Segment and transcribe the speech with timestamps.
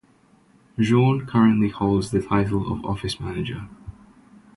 [0.79, 3.67] Jean currently holds the title of Office Manager.